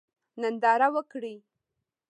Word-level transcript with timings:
ننداره 0.41 0.87
وکړئ. 0.95 1.37